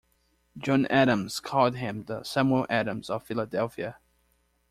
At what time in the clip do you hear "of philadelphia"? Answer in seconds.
3.11-3.99